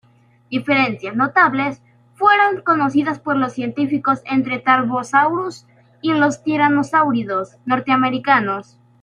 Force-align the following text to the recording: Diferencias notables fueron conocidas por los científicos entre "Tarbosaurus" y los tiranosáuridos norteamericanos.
Diferencias 0.49 1.15
notables 1.15 1.79
fueron 2.15 2.61
conocidas 2.63 3.19
por 3.19 3.35
los 3.37 3.53
científicos 3.53 4.23
entre 4.25 4.57
"Tarbosaurus" 4.57 5.67
y 6.01 6.11
los 6.13 6.41
tiranosáuridos 6.41 7.57
norteamericanos. 7.67 8.79